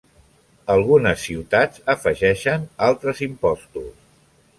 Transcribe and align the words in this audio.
Algunes 0.75 1.19
ciutats 1.25 1.83
afegeixen 1.95 2.65
altres 2.87 3.21
impostos. 3.27 3.93